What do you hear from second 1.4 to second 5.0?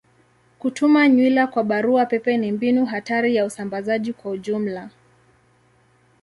kwa barua pepe ni mbinu hatari ya usambazaji kwa ujumla.